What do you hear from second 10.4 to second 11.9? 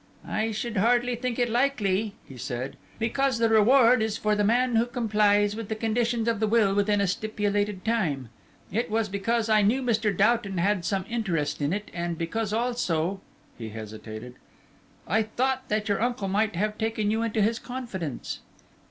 had some interest in